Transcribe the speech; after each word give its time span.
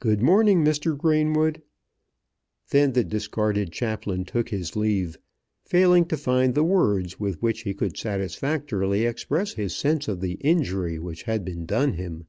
"Good 0.00 0.20
morning, 0.20 0.64
Mr. 0.64 0.98
Greenwood." 0.98 1.62
Then 2.70 2.90
the 2.92 3.04
discarded 3.04 3.70
chaplain 3.70 4.24
took 4.24 4.48
his 4.48 4.74
leave, 4.74 5.16
failing 5.64 6.06
to 6.06 6.16
find 6.16 6.56
the 6.56 6.64
words 6.64 7.20
with 7.20 7.40
which 7.40 7.60
he 7.60 7.72
could 7.72 7.96
satisfactorily 7.96 9.06
express 9.06 9.52
his 9.54 9.72
sense 9.76 10.08
of 10.08 10.20
the 10.20 10.38
injury 10.40 10.98
which 10.98 11.22
had 11.22 11.44
been 11.44 11.66
done 11.66 11.92
him. 11.92 12.26